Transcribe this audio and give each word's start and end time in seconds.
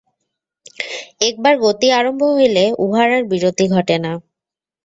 একবার 1.21 1.53
গতি 1.63 1.87
আরম্ভ 1.91 2.21
হইলে 2.37 2.63
উহার 2.83 3.09
আর 3.17 3.23
বিরতি 3.31 3.65
ঘটে 3.73 3.95
না। 4.05 4.11